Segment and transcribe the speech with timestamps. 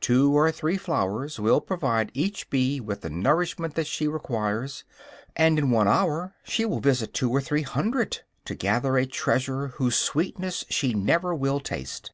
[0.00, 4.82] Two or three flowers will provide each bee with the nourishment that she requires,
[5.36, 9.68] and in one hour she will visit two or three hundred, to gather a treasure
[9.68, 12.10] whose sweetness she never will taste.